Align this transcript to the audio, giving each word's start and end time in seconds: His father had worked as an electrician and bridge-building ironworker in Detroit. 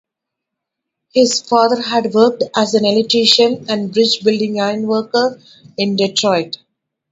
His 1.13 1.41
father 1.43 1.79
had 1.79 2.15
worked 2.15 2.41
as 2.55 2.73
an 2.73 2.85
electrician 2.85 3.67
and 3.69 3.93
bridge-building 3.93 4.59
ironworker 4.59 5.39
in 5.77 5.95
Detroit. 5.95 6.57